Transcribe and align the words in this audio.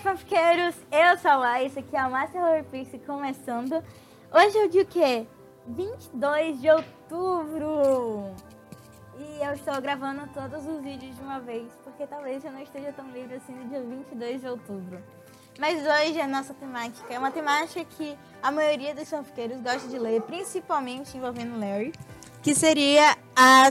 aí, 0.00 0.02
fanfiqueiros? 0.02 0.74
Eu 0.90 1.18
sou 1.18 1.42
a 1.42 1.62
isso 1.62 1.78
aqui 1.78 1.94
é 1.94 1.98
a 1.98 2.08
Master 2.08 2.42
Horror 2.42 2.64
Pixie 2.64 2.98
começando. 3.00 3.84
Hoje 4.32 4.58
é 4.58 4.64
o 4.64 4.68
dia 4.68 4.82
o 4.82 4.86
quê? 4.86 5.26
22 5.66 6.60
de 6.60 6.70
outubro! 6.70 8.34
E 9.18 9.44
eu 9.44 9.52
estou 9.52 9.80
gravando 9.80 10.26
todos 10.32 10.66
os 10.66 10.80
vídeos 10.82 11.14
de 11.14 11.22
uma 11.22 11.38
vez, 11.38 11.66
porque 11.84 12.06
talvez 12.06 12.42
eu 12.44 12.50
não 12.50 12.62
esteja 12.62 12.92
tão 12.92 13.10
livre 13.10 13.36
assim 13.36 13.52
no 13.52 13.68
dia 13.68 13.82
22 13.82 14.40
de 14.40 14.48
outubro. 14.48 15.02
Mas 15.58 15.78
hoje 15.80 16.20
a 16.20 16.26
nossa 16.26 16.54
temática 16.54 17.12
é 17.12 17.18
uma 17.18 17.30
temática 17.30 17.84
que 17.84 18.16
a 18.42 18.50
maioria 18.50 18.94
dos 18.94 19.08
fanfiqueiros 19.08 19.60
gosta 19.60 19.86
de 19.88 19.98
ler, 19.98 20.22
principalmente 20.22 21.16
envolvendo 21.16 21.58
Larry, 21.58 21.92
que 22.42 22.54
seria 22.54 23.16
a, 23.36 23.70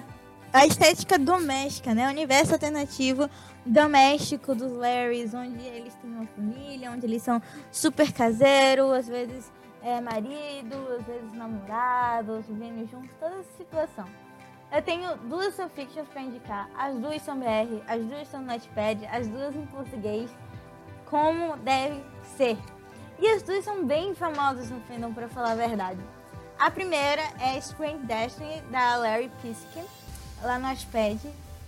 a 0.51 0.65
estética 0.65 1.17
doméstica, 1.17 1.93
né? 1.93 2.07
O 2.07 2.09
universo 2.09 2.53
alternativo 2.53 3.29
doméstico 3.65 4.55
dos 4.55 4.71
Larrys, 4.71 5.33
onde 5.33 5.61
eles 5.61 5.93
têm 5.95 6.09
uma 6.09 6.25
família, 6.27 6.91
onde 6.91 7.05
eles 7.05 7.21
são 7.21 7.41
super 7.71 8.11
caseiros, 8.11 8.91
às 8.91 9.07
vezes 9.07 9.51
é 9.83 10.01
marido, 10.01 10.75
às 10.97 11.05
vezes 11.05 11.31
namorado, 11.33 12.43
vivendo 12.47 12.89
juntos, 12.89 13.11
toda 13.19 13.35
essa 13.35 13.57
situação. 13.57 14.05
Eu 14.71 14.81
tenho 14.81 15.15
duas 15.17 15.55
fanfictions 15.55 16.07
para 16.07 16.21
indicar, 16.21 16.69
as 16.77 16.95
duas 16.95 17.21
são 17.21 17.39
BR, 17.39 17.81
as 17.87 18.03
duas 18.05 18.27
são 18.27 18.41
no 18.41 18.47
Notepad, 18.47 19.05
as 19.11 19.27
duas 19.27 19.55
em 19.55 19.65
português, 19.67 20.29
como 21.05 21.57
deve 21.57 22.03
ser. 22.37 22.57
E 23.19 23.27
as 23.27 23.41
duas 23.41 23.65
são 23.65 23.83
bem 23.85 24.13
famosas 24.13 24.69
no 24.69 24.79
fandom, 24.81 25.13
para 25.13 25.27
falar 25.27 25.51
a 25.51 25.55
verdade. 25.55 25.99
A 26.57 26.69
primeira 26.69 27.23
é 27.39 27.57
Spring 27.57 27.97
Destiny, 27.99 28.61
da 28.69 28.95
Larry 28.97 29.31
Pisk, 29.41 29.67
lá 30.41 30.59
no 30.59 30.67
Notepad, 30.67 31.19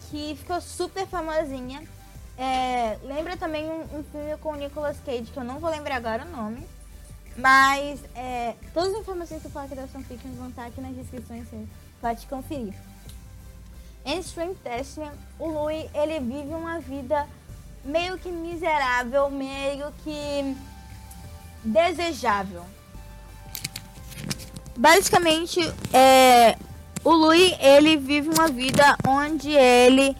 que 0.09 0.35
ficou 0.37 0.59
super 0.61 1.07
famosinha. 1.07 1.83
É, 2.37 2.97
lembra 3.03 3.37
também 3.37 3.69
um, 3.69 3.81
um, 3.99 4.03
filme 4.03 4.37
com 4.41 4.53
o 4.53 4.55
Nicolas 4.55 4.97
Cage, 5.05 5.31
que 5.31 5.37
eu 5.37 5.43
não 5.43 5.59
vou 5.59 5.69
lembrar 5.69 5.95
agora 5.95 6.25
o 6.25 6.29
nome. 6.29 6.65
Mas 7.35 7.99
é, 8.15 8.55
todas 8.73 8.93
as 8.93 9.01
informações 9.01 9.41
que 9.41 9.47
eu 9.47 9.51
falo 9.51 9.65
aqui 9.65 9.75
da 9.75 9.87
fanfiction 9.87 10.31
vão 10.31 10.49
estar 10.49 10.65
aqui 10.65 10.81
nas 10.81 10.95
descrições, 10.95 11.47
você 11.47 11.65
pode 12.01 12.25
conferir. 12.27 12.73
Em 14.03 14.19
String 14.19 14.55
Testing, 14.55 15.11
o 15.39 15.47
Louis 15.47 15.89
ele 15.93 16.19
vive 16.19 16.53
uma 16.53 16.79
vida 16.79 17.27
meio 17.85 18.17
que 18.17 18.29
miserável, 18.29 19.29
meio 19.29 19.91
que 20.03 20.57
desejável. 21.63 22.63
Basicamente, 24.75 25.59
é, 25.93 26.57
o 27.03 27.11
Louis, 27.11 27.55
ele 27.59 27.97
vive 27.97 28.29
uma 28.29 28.47
vida 28.47 28.95
onde 29.07 29.51
ele 29.51 30.15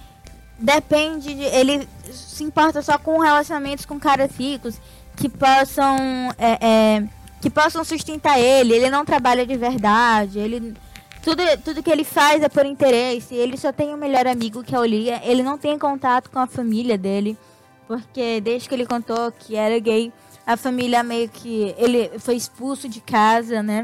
depende 0.58 1.34
de, 1.34 1.44
ele 1.44 1.88
se 2.12 2.44
importa 2.44 2.82
só 2.82 2.98
com 2.98 3.18
relacionamentos 3.20 3.86
com 3.86 4.00
caras 4.00 4.32
ricos 4.38 4.80
que 5.16 5.28
possam 5.30 5.98
é, 6.38 6.58
é, 6.62 7.04
que 7.40 7.50
possam 7.50 7.84
sustentar 7.84 8.40
ele. 8.40 8.74
Ele 8.74 8.90
não 8.90 9.06
trabalha 9.06 9.46
de 9.46 9.56
verdade. 9.58 10.40
Ele 10.40 10.74
tudo, 11.22 11.44
tudo 11.64 11.84
que 11.84 11.92
ele 11.92 12.04
faz 12.04 12.42
é 12.42 12.50
por 12.50 12.66
interesse. 12.66 13.36
Ele 13.36 13.58
só 13.58 13.72
tem 13.72 13.94
um 13.94 13.98
melhor 13.98 14.26
amigo 14.28 14.64
que 14.64 14.76
é 14.76 14.80
o 14.80 14.86
Lia. 14.86 15.22
Ele 15.24 15.44
não 15.44 15.58
tem 15.58 15.78
contato 15.78 16.30
com 16.30 16.40
a 16.40 16.48
família 16.48 16.98
dele, 16.98 17.38
porque 17.88 18.42
desde 18.42 18.68
que 18.68 18.76
ele 18.76 18.86
contou 18.86 19.32
que 19.32 19.56
era 19.56 19.78
gay, 19.80 20.12
a 20.46 20.58
família 20.58 21.04
meio 21.04 21.30
que 21.30 21.76
ele 21.78 22.12
foi 22.20 22.36
expulso 22.36 22.90
de 22.90 23.02
casa, 23.02 23.62
né? 23.62 23.84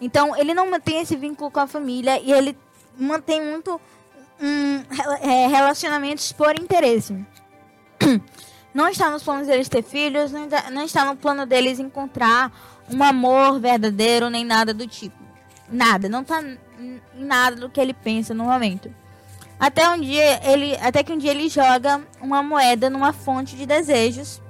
Então, 0.00 0.36
ele 0.36 0.54
não 0.54 0.70
mantém 0.70 1.00
esse 1.00 1.16
vínculo 1.16 1.50
com 1.50 1.60
a 1.60 1.66
família 1.66 2.20
e 2.20 2.32
ele 2.32 2.56
mantém 2.98 3.40
muito 3.42 3.80
hum, 4.40 4.84
relacionamentos 5.50 6.32
por 6.32 6.58
interesse. 6.58 7.14
Não 8.74 8.88
está 8.88 9.10
nos 9.10 9.22
planos 9.22 9.46
deles 9.46 9.68
ter 9.68 9.82
filhos, 9.82 10.30
não 10.30 10.84
está 10.84 11.04
no 11.04 11.16
plano 11.16 11.46
deles 11.46 11.80
encontrar 11.80 12.52
um 12.88 13.02
amor 13.02 13.58
verdadeiro, 13.58 14.30
nem 14.30 14.44
nada 14.44 14.72
do 14.72 14.86
tipo. 14.86 15.16
Nada, 15.68 16.08
não 16.08 16.20
está 16.20 16.40
em 16.42 17.00
nada 17.14 17.56
do 17.56 17.68
que 17.68 17.80
ele 17.80 17.92
pensa 17.92 18.32
no 18.32 18.44
momento. 18.44 18.92
Até 19.58 19.88
um 19.88 19.98
dia 19.98 20.40
ele, 20.48 20.76
até 20.76 21.02
que 21.02 21.12
um 21.12 21.18
dia 21.18 21.32
ele 21.32 21.48
joga 21.48 22.00
uma 22.20 22.42
moeda 22.42 22.88
numa 22.88 23.12
fonte 23.12 23.56
de 23.56 23.66
desejos. 23.66 24.40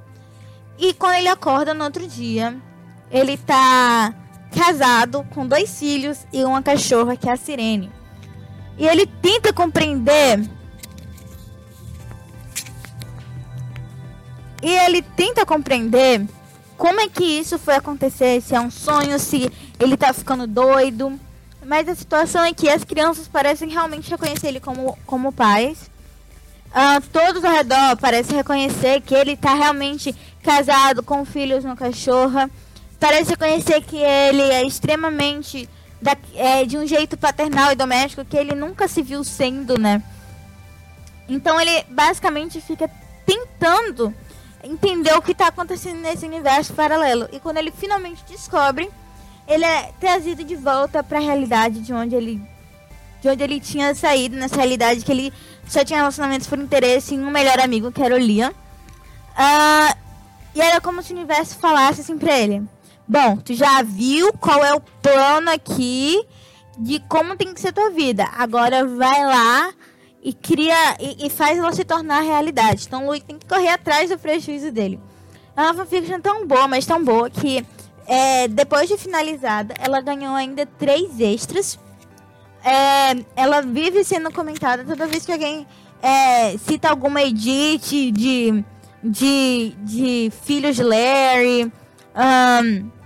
E 0.78 0.93
quando 0.93 1.15
ele 1.15 1.28
acorda 1.28 1.73
no 1.73 1.84
outro 1.84 2.06
dia, 2.06 2.55
ele 3.11 3.33
está 3.33 4.15
casado 4.55 5.27
com 5.31 5.47
dois 5.47 5.79
filhos 5.79 6.27
e 6.33 6.45
uma 6.45 6.63
cachorra 6.63 7.17
que 7.17 7.29
é 7.29 7.33
a 7.33 7.37
Sirene. 7.37 7.91
E 8.77 8.87
ele 8.87 9.07
tenta 9.07 9.53
compreender. 9.53 10.41
E 14.63 14.71
ele 14.71 15.03
tenta 15.03 15.45
compreender 15.47 16.27
como 16.77 17.01
é 17.01 17.09
que 17.09 17.25
isso 17.25 17.59
foi 17.59 17.75
acontecer, 17.75 18.41
se 18.41 18.55
é 18.55 18.61
um 18.61 18.71
sonho, 18.71 19.19
se 19.19 19.51
ele 19.81 19.97
tá 19.97 20.13
ficando 20.13 20.47
doido. 20.47 21.19
Mas 21.65 21.89
a 21.89 21.95
situação 21.95 22.45
é 22.45 22.55
que 22.55 22.69
as 22.69 22.85
crianças 22.85 23.29
parecem 23.29 23.69
realmente 23.69 24.11
reconhecer 24.11 24.49
ele 24.49 24.61
como, 24.61 24.97
como 25.05 25.33
pais. 25.33 25.91
Uh, 26.69 27.01
todos 27.13 27.45
ao 27.45 27.53
redor 27.53 27.97
parecem 27.97 28.37
reconhecer 28.37 29.01
que 29.01 29.15
ele 29.15 29.37
tá 29.37 29.55
realmente 29.55 30.15
casado 30.43 31.03
com 31.03 31.25
filhos, 31.25 31.65
uma 31.65 31.77
cachorra 31.77 32.49
parece 32.99 33.31
reconhecer 33.31 33.81
que 33.83 33.97
ele 33.97 34.43
é 34.43 34.65
extremamente 34.67 35.69
da, 36.01 36.17
é, 36.35 36.65
de 36.65 36.77
um 36.77 36.87
jeito 36.87 37.17
paternal 37.17 37.73
e 37.73 37.77
doméstico 37.77 38.25
que 38.25 38.37
ele 38.37 38.55
nunca 38.55 38.89
se 38.89 39.03
viu 39.03 39.23
sendo, 39.25 39.79
né? 39.79 40.03
Então 41.29 41.61
ele 41.61 41.85
basicamente 41.89 42.61
fica 42.61 42.91
tentando 43.27 44.15
entender 44.63 45.13
o 45.13 45.23
que 45.23 45.33
está 45.33 45.49
acontecendo 45.49 46.01
nesse 46.01 46.27
universo 46.27 46.73
paralelo. 46.73 47.29
E 47.33 47.39
quando 47.39 47.59
ele 47.59 47.71
finalmente 47.71 48.25
descobre, 48.29 48.91
ele 49.47 49.65
é 49.65 49.93
trazido 50.01 50.43
de 50.43 50.57
volta 50.57 51.03
para 51.03 51.19
a 51.19 51.23
realidade 51.23 51.81
de 51.81 51.93
onde 51.93 52.15
ele 52.15 52.41
de 53.21 53.29
onde 53.29 53.43
ele 53.43 53.59
tinha 53.59 53.93
saído, 53.97 54.37
nessa 54.37 54.55
realidade 54.55 55.05
que 55.05 55.11
ele 55.11 55.33
só 55.67 55.85
tinha 55.85 55.99
relacionamentos 55.99 56.47
por 56.47 56.57
interesse 56.57 57.17
em 57.17 57.25
um 57.25 57.31
melhor 57.31 57.59
amigo, 57.59 57.91
que 57.91 58.01
era 58.01 58.15
o 58.15 58.19
Liam. 58.19 58.51
Uh, 58.51 59.97
e 60.55 60.61
era 60.61 60.81
como 60.81 61.03
se 61.03 61.13
o 61.13 61.17
universo 61.17 61.59
falasse 61.59 62.01
assim 62.01 62.17
pra 62.17 62.39
ele: 62.39 62.63
Bom, 63.09 63.39
tu 63.39 63.55
já 63.55 63.83
viu 63.83 64.33
qual 64.35 64.63
é 64.63 64.75
o 64.75 64.81
plano 64.81 65.51
aqui 65.51 66.23
de 66.79 67.01
como 67.09 67.37
tem 67.37 67.55
que 67.55 67.61
ser 67.61 67.73
tua 67.73 67.91
vida. 67.91 68.29
Agora 68.37 68.85
vai 68.85 69.25
lá 69.25 69.73
e 70.23 70.35
cria 70.35 70.77
e, 71.01 71.27
e 71.27 71.31
faz 71.31 71.57
ela 71.57 71.73
se 71.73 71.85
tornar 71.85 72.21
realidade. 72.21 72.85
Então 72.87 73.05
o 73.05 73.07
Luiz 73.07 73.23
tem 73.23 73.39
que 73.39 73.47
correr 73.47 73.71
atrás 73.71 74.11
do 74.11 74.19
prejuízo 74.19 74.71
dele. 74.71 75.01
É 75.57 75.63
uma 75.63 75.75
fanfiction 75.75 76.21
tão 76.21 76.47
boa, 76.47 76.69
mas 76.69 76.85
tão 76.85 77.03
boa 77.03 77.31
que 77.31 77.67
é, 78.07 78.47
depois 78.47 78.89
de 78.89 78.99
finalizada, 78.99 79.75
ela 79.79 80.03
ganhou 80.03 80.35
ainda 80.35 80.67
três 80.67 81.19
extras. 81.19 81.79
É, 82.63 83.25
ela 83.35 83.63
vive 83.63 84.05
sendo 84.05 84.31
comentada 84.31 84.85
toda 84.85 85.07
vez 85.07 85.25
que 85.25 85.33
alguém 85.33 85.67
é, 86.03 86.59
cita 86.59 86.91
alguma 86.91 87.23
edit 87.23 88.13
de, 88.13 88.65
de, 89.03 89.75
de 89.79 90.33
filhos 90.45 90.77
de 90.77 90.83
Larry. 90.83 91.73
Um, 92.15 92.98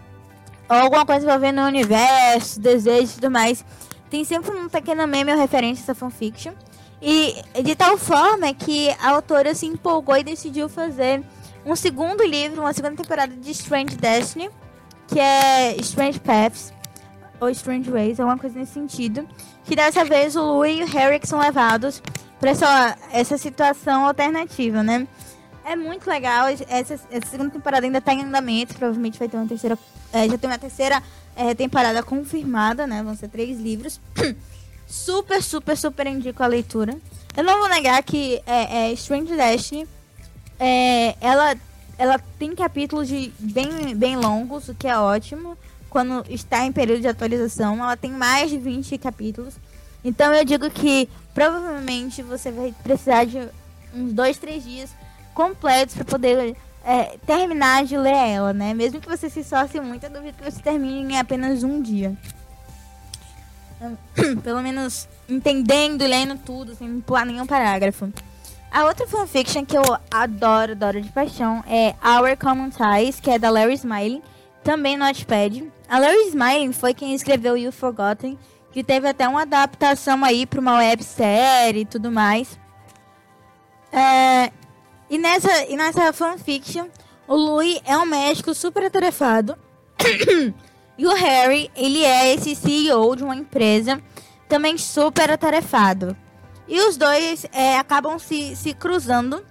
ou 0.73 0.79
alguma 0.79 1.05
coisa 1.05 1.27
envolvendo 1.27 1.61
o 1.61 1.67
universo, 1.67 2.59
desejos 2.59 3.13
e 3.13 3.15
tudo 3.17 3.31
mais. 3.31 3.63
Tem 4.09 4.25
sempre 4.25 4.57
um 4.57 4.71
pequeno 4.71 5.07
meme 5.07 5.31
ou 5.31 5.39
referência 5.39 5.83
a 5.83 5.85
essa 5.85 5.95
fanfiction. 5.95 6.53
E 7.01 7.35
de 7.63 7.75
tal 7.75 7.99
forma 7.99 8.55
que 8.55 8.89
a 9.01 9.11
autora 9.11 9.55
se 9.55 9.67
empolgou 9.67 10.17
e 10.17 10.25
decidiu 10.25 10.69
fazer 10.69 11.23
um 11.67 11.77
segundo 11.77 12.25
livro, 12.25 12.63
uma 12.63 12.73
segunda 12.73 12.97
temporada 12.97 13.35
de 13.35 13.51
Strange 13.51 13.97
Destiny, 13.97 14.49
que 15.09 15.21
é 15.21 15.77
Strange 15.81 16.19
Paths, 16.21 16.73
ou 17.39 17.51
Strange 17.51 17.91
Ways, 17.91 18.19
alguma 18.19 18.39
coisa 18.39 18.59
nesse 18.59 18.73
sentido. 18.73 19.29
Que 19.65 19.77
dessa 19.77 20.05
vez 20.05 20.37
o 20.37 20.43
Lou 20.43 20.65
e 20.65 20.83
o 20.83 20.87
Harry 20.87 21.21
são 21.25 21.39
levados 21.39 22.03
para 22.41 22.51
essa, 22.51 22.97
essa 23.13 23.37
situação 23.37 24.07
alternativa, 24.07 24.83
né? 24.83 25.07
É 25.65 25.77
muito 25.77 26.09
legal. 26.09 26.49
Essa, 26.49 26.95
essa 27.11 27.27
segunda 27.31 27.51
temporada 27.51 27.87
ainda 27.87 27.99
está 27.99 28.13
em 28.13 28.23
andamento. 28.23 28.75
Provavelmente 28.75 29.19
vai 29.19 29.29
ter 29.29 29.37
uma 29.37 29.47
terceira. 29.47 29.79
É, 30.13 30.29
já 30.29 30.37
tem 30.37 30.51
uma 30.51 30.59
terceira 30.59 31.03
é, 31.37 31.55
temporada 31.55 32.03
confirmada, 32.03 32.87
né? 32.87 33.03
Vão 33.03 33.17
ser 33.17 33.29
três 33.29 33.59
livros. 33.59 34.01
super, 34.87 35.43
super, 35.43 35.77
super 35.77 36.07
indico 36.07 36.43
a 36.43 36.47
leitura. 36.47 36.97
Eu 37.37 37.45
não 37.45 37.59
vou 37.59 37.69
negar 37.69 38.03
que 38.03 38.43
é, 38.47 38.89
é 38.89 38.93
Strange 38.93 39.35
Destiny. 39.35 39.87
É, 40.59 41.17
ela, 41.21 41.55
ela 41.97 42.19
tem 42.39 42.55
capítulos 42.55 43.09
de 43.09 43.33
bem, 43.39 43.97
bem 43.97 44.17
longos, 44.17 44.69
o 44.69 44.75
que 44.75 44.87
é 44.87 44.99
ótimo. 44.99 45.57
Quando 45.89 46.25
está 46.29 46.65
em 46.65 46.73
período 46.73 47.01
de 47.01 47.09
atualização, 47.09 47.77
ela 47.77 47.97
tem 47.97 48.11
mais 48.11 48.51
de 48.51 48.59
20 48.59 48.99
capítulos. 48.99 49.55
Então 50.05 50.33
eu 50.33 50.45
digo 50.45 50.69
que 50.71 51.09
provavelmente 51.33 52.23
você 52.23 52.51
vai 52.51 52.75
precisar 52.83 53.25
de 53.25 53.39
uns 53.95 54.13
dois, 54.13 54.39
três 54.39 54.65
dias 54.65 54.91
completos 55.35 55.95
para 55.95 56.05
poder 56.05 56.57
é, 56.85 57.17
terminar 57.27 57.85
de 57.85 57.97
ler 57.97 58.15
ela, 58.15 58.53
né? 58.53 58.75
Mesmo 58.75 59.01
que 59.01 59.09
você 59.09 59.29
se 59.31 59.41
esforce 59.41 59.81
muito, 59.81 60.05
eu 60.05 60.11
duvido 60.11 60.39
que 60.39 60.51
você 60.51 60.61
termine 60.61 61.15
em 61.15 61.19
apenas 61.19 61.63
um 61.63 61.81
dia. 61.81 62.17
Pelo 64.43 64.63
menos 64.63 65.09
entendendo 65.29 66.05
lendo 66.05 66.39
tudo, 66.39 66.75
sem 66.75 67.01
pular 67.01 67.25
nenhum 67.25 67.47
parágrafo. 67.47 68.13
A 68.71 68.85
outra 68.85 69.07
fanfiction 69.07 69.67
que 69.67 69.77
eu 69.77 69.83
adoro, 70.11 70.73
adoro 70.73 71.01
de 71.01 71.11
paixão 71.11 71.63
é 71.67 71.95
Our 72.03 72.37
Common 72.39 72.71
Ties, 72.71 73.21
que 73.21 73.31
é 73.31 73.39
da 73.39 73.51
Larry 73.51 73.75
Smiling, 73.75 74.23
também 74.65 74.97
no 74.97 75.05
Notepad. 75.05 75.63
A 75.89 75.99
Larry 75.99 76.29
Smiling 76.29 76.73
foi 76.73 76.95
quem 76.95 77.15
escreveu 77.15 77.57
You 77.57 77.71
Forgotten, 77.71 78.39
que 78.73 78.83
teve 78.83 79.07
até 79.07 79.29
uma 79.29 79.43
adaptação 79.43 80.25
aí 80.25 80.47
para 80.47 80.61
uma 80.61 80.79
websérie 80.79 81.83
e 81.83 81.85
tudo 81.85 82.11
mais. 82.11 82.59
É, 83.93 84.32
e, 85.13 85.19
nessa, 85.19 85.67
e 85.67 85.77
nessa 85.77 86.11
fanfiction, 86.11 86.87
o 87.29 87.37
Louis 87.37 87.83
é 87.85 87.95
um 87.99 88.07
médico 88.07 88.55
super 88.55 88.87
atarefado. 88.87 89.59
e 90.97 91.07
o 91.07 91.15
Harry, 91.15 91.71
ele 91.77 92.03
é 92.03 92.33
esse 92.33 92.55
CEO 92.57 93.15
de 93.15 93.23
uma 93.23 93.37
empresa 93.37 94.03
também 94.49 94.79
super 94.79 95.31
atarefado. 95.31 96.17
E 96.67 96.81
os 96.81 96.97
dois 96.97 97.45
é, 97.53 97.77
acabam 97.77 98.19
se, 98.19 98.57
se 98.57 98.73
cruzando 98.73 99.45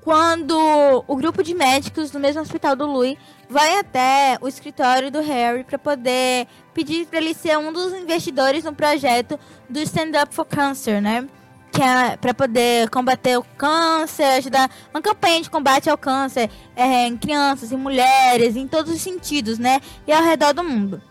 quando 0.00 1.04
o 1.06 1.14
grupo 1.14 1.40
de 1.40 1.54
médicos 1.54 2.10
do 2.10 2.18
mesmo 2.18 2.42
hospital 2.42 2.74
do 2.74 2.86
Louis 2.86 3.16
vai 3.48 3.78
até 3.78 4.36
o 4.40 4.48
escritório 4.48 5.12
do 5.12 5.20
Harry 5.20 5.62
para 5.62 5.78
poder 5.78 6.48
pedir 6.74 7.06
para 7.06 7.20
ele 7.20 7.34
ser 7.34 7.56
um 7.56 7.72
dos 7.72 7.92
investidores 7.92 8.64
no 8.64 8.74
projeto 8.74 9.38
do 9.70 9.78
Stand 9.78 10.20
Up 10.20 10.34
for 10.34 10.44
Cancer, 10.44 11.00
né? 11.00 11.28
Que 11.74 11.82
é 11.82 12.16
para 12.16 12.32
poder 12.32 12.88
combater 12.88 13.36
o 13.36 13.42
câncer, 13.58 14.22
ajudar 14.38 14.70
uma 14.92 15.02
campanha 15.02 15.42
de 15.42 15.50
combate 15.50 15.90
ao 15.90 15.98
câncer 15.98 16.48
é, 16.76 17.08
em 17.08 17.16
crianças, 17.16 17.72
em 17.72 17.76
mulheres, 17.76 18.54
em 18.54 18.68
todos 18.68 18.92
os 18.92 19.00
sentidos, 19.00 19.58
né? 19.58 19.80
E 20.06 20.12
ao 20.12 20.22
redor 20.22 20.54
do 20.54 20.62
mundo. 20.62 21.02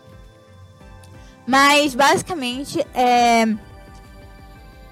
Mas 1.46 1.94
basicamente 1.94 2.80
é, 2.94 3.46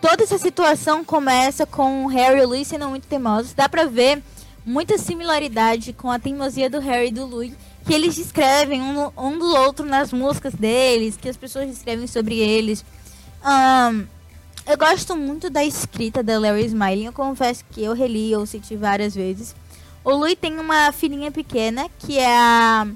toda 0.02 0.24
essa 0.24 0.36
situação 0.36 1.02
começa 1.02 1.64
com 1.64 2.06
Harry 2.06 2.40
e 2.40 2.44
o 2.44 2.48
Louis 2.48 2.68
sendo 2.68 2.90
muito 2.90 3.06
teimosos. 3.06 3.54
Dá 3.54 3.66
pra 3.66 3.86
ver 3.86 4.22
muita 4.66 4.98
similaridade 4.98 5.94
com 5.94 6.10
a 6.10 6.18
teimosia 6.18 6.68
do 6.68 6.80
Harry 6.80 7.08
e 7.08 7.12
do 7.12 7.24
Louis, 7.24 7.54
que 7.86 7.94
eles 7.94 8.14
descrevem 8.14 8.82
um, 8.82 9.10
um 9.16 9.38
do 9.38 9.56
outro 9.56 9.86
nas 9.86 10.12
músicas 10.12 10.54
deles, 10.54 11.16
que 11.16 11.30
as 11.30 11.36
pessoas 11.36 11.70
escrevem 11.70 12.06
sobre 12.06 12.38
eles. 12.38 12.84
Um, 13.42 14.06
eu 14.66 14.78
gosto 14.78 15.16
muito 15.16 15.50
da 15.50 15.64
escrita 15.64 16.22
da 16.22 16.38
Larry 16.38 16.66
Smiling. 16.66 17.06
Eu 17.06 17.12
confesso 17.12 17.64
que 17.70 17.82
eu 17.82 17.92
reli 17.92 18.34
ou 18.34 18.46
senti 18.46 18.76
várias 18.76 19.14
vezes. 19.14 19.54
O 20.04 20.10
Louis 20.10 20.36
tem 20.40 20.58
uma 20.58 20.90
filhinha 20.92 21.30
pequena 21.30 21.88
que 21.98 22.18
é 22.18 22.36
a. 22.36 22.86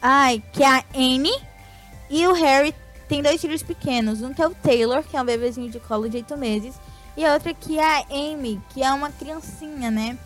Ai, 0.00 0.42
que 0.52 0.62
é 0.62 0.66
a 0.66 0.84
Annie. 0.94 1.40
E 2.10 2.26
o 2.26 2.32
Harry 2.32 2.74
tem 3.08 3.22
dois 3.22 3.40
filhos 3.40 3.62
pequenos. 3.62 4.22
Um 4.22 4.32
que 4.32 4.42
é 4.42 4.46
o 4.46 4.54
Taylor, 4.54 5.02
que 5.02 5.16
é 5.16 5.22
um 5.22 5.24
bebezinho 5.24 5.70
de 5.70 5.80
colo 5.80 6.08
de 6.08 6.18
oito 6.18 6.36
meses. 6.36 6.74
E 7.16 7.24
a 7.24 7.32
outra 7.32 7.54
que 7.54 7.78
é 7.78 7.84
a 7.84 8.04
Amy, 8.10 8.60
que 8.70 8.82
é 8.82 8.92
uma 8.92 9.10
criancinha, 9.10 9.90
né? 9.90 10.18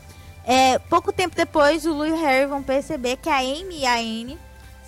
É, 0.44 0.78
pouco 0.78 1.12
tempo 1.12 1.36
depois, 1.36 1.84
o 1.84 1.92
Lu 1.92 2.06
e 2.06 2.12
o 2.12 2.16
Harry 2.16 2.46
vão 2.46 2.62
perceber 2.62 3.16
que 3.18 3.28
a 3.28 3.38
Amy 3.38 3.80
e 3.80 3.86
a 3.86 3.96
Anne 3.96 4.38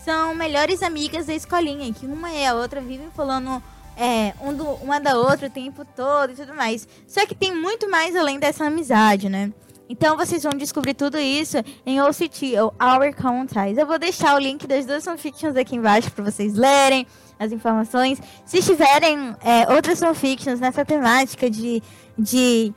são 0.05 0.35
melhores 0.35 0.83
amigas 0.83 1.27
da 1.27 1.35
escolinha. 1.35 1.93
Que 1.93 2.07
uma 2.07 2.31
e 2.33 2.47
a 2.47 2.55
outra 2.55 2.81
vivem 2.81 3.11
falando 3.15 3.63
é, 4.01 4.33
um 4.41 4.55
do, 4.55 4.65
uma 4.83 4.99
da 4.99 5.19
outra 5.19 5.49
o 5.49 5.51
tempo 5.51 5.85
todo 5.85 6.33
e 6.33 6.35
tudo 6.35 6.55
mais. 6.55 6.89
Só 7.07 7.27
que 7.27 7.35
tem 7.35 7.55
muito 7.55 7.89
mais 7.91 8.17
além 8.17 8.39
dessa 8.39 8.65
amizade, 8.65 9.29
né? 9.29 9.53
Então 9.91 10.17
vocês 10.17 10.43
vão 10.43 10.53
descobrir 10.53 10.95
tudo 10.95 11.19
isso 11.19 11.59
em 11.85 12.01
OCT, 12.01 12.59
ou 12.61 12.73
Our 12.81 13.15
Common 13.15 13.45
Ties. 13.45 13.77
Eu 13.77 13.87
vou 13.87 13.99
deixar 13.99 14.37
o 14.37 14.39
link 14.39 14.67
das 14.67 14.87
duas 14.87 15.05
fanfictions 15.05 15.55
aqui 15.55 15.77
embaixo 15.77 16.11
para 16.13 16.25
vocês 16.25 16.55
lerem 16.55 17.07
as 17.39 17.53
informações. 17.53 18.19
Se 18.47 18.63
tiverem 18.63 19.37
é, 19.45 19.71
outras 19.71 19.99
fanfictions 19.99 20.61
nessa 20.61 20.85
temática 20.85 21.51
de, 21.51 21.83
de 22.17 22.73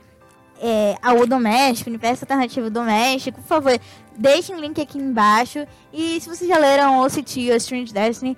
é, 0.60 0.96
algo 1.00 1.26
doméstico, 1.26 1.88
universo 1.88 2.24
alternativo 2.24 2.68
doméstico, 2.68 3.40
por 3.40 3.46
favor, 3.46 3.80
deixem 4.18 4.56
o 4.56 4.60
link 4.60 4.78
aqui 4.80 4.98
embaixo. 4.98 5.64
E 5.92 6.20
se 6.20 6.28
vocês 6.28 6.50
já 6.50 6.58
leram 6.58 7.00
OCT 7.00 7.50
ou 7.50 7.56
Strange 7.56 7.94
Destiny, 7.94 8.36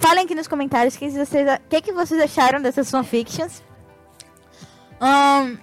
falem 0.00 0.24
aqui 0.24 0.34
nos 0.34 0.48
comentários 0.48 0.94
o 0.94 0.98
que, 0.98 1.10
vocês, 1.10 1.46
que, 1.68 1.80
que 1.80 1.92
vocês 1.92 2.20
acharam 2.20 2.60
dessas 2.60 2.90
fanfictions. 2.90 3.62
Um, 5.00 5.56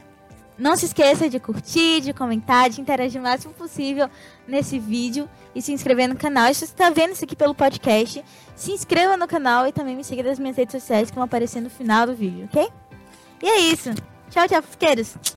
não 0.57 0.75
se 0.75 0.85
esqueça 0.85 1.29
de 1.29 1.39
curtir, 1.39 2.01
de 2.01 2.13
comentar, 2.13 2.69
de 2.69 2.81
interagir 2.81 3.19
o 3.21 3.23
máximo 3.23 3.53
possível 3.53 4.09
nesse 4.47 4.79
vídeo 4.79 5.29
e 5.53 5.61
se 5.61 5.71
inscrever 5.71 6.07
no 6.07 6.15
canal. 6.15 6.47
Se 6.53 6.61
você 6.61 6.65
está 6.65 6.89
vendo 6.89 7.11
isso 7.11 7.23
aqui 7.23 7.35
pelo 7.35 7.53
podcast, 7.53 8.23
se 8.55 8.71
inscreva 8.71 9.15
no 9.17 9.27
canal 9.27 9.67
e 9.67 9.71
também 9.71 9.95
me 9.95 10.03
siga 10.03 10.23
nas 10.23 10.39
minhas 10.39 10.57
redes 10.57 10.71
sociais 10.71 11.09
que 11.09 11.15
vão 11.15 11.25
aparecer 11.25 11.61
no 11.61 11.69
final 11.69 12.07
do 12.07 12.15
vídeo, 12.15 12.45
ok? 12.45 12.69
E 13.43 13.47
é 13.47 13.59
isso. 13.59 13.91
Tchau, 14.29 14.47
tchau, 14.47 14.61
fusqueiros. 14.63 15.36